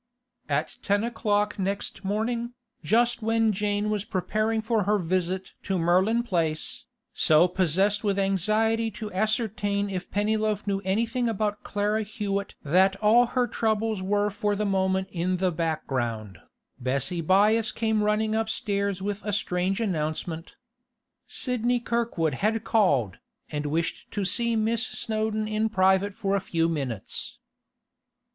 [0.49, 6.23] At ten o'clock next morning, just when Jane was preparing for her visit to Merlin
[6.23, 12.95] Place, so possessed with anxiety to ascertain if Pennyloaf knew anything about Clara Hewett that
[12.95, 16.39] all her troubles were for the moment in the back ground,
[16.79, 20.55] Bessie Byass came running upstairs with a strange announcement.
[21.27, 23.19] Sidney Kirkwood had called,
[23.51, 27.37] and wished to see Miss Snowdon in private for a few minutes.